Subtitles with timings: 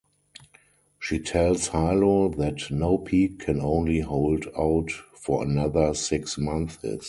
[0.97, 6.79] She tells Hilo that No Peak can only hold out for another six months.